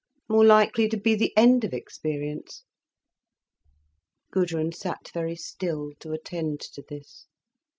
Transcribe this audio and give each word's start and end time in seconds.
"More 0.27 0.43
likely 0.43 0.89
to 0.89 0.97
be 0.97 1.13
the 1.13 1.31
end 1.37 1.63
of 1.63 1.75
experience." 1.75 2.63
Gudrun 4.31 4.71
sat 4.71 5.11
very 5.13 5.35
still, 5.35 5.91
to 5.99 6.11
attend 6.11 6.59
to 6.73 6.81
this. 6.81 7.27